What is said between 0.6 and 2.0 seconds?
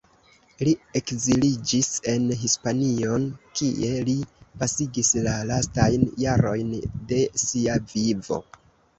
Li ekziliĝis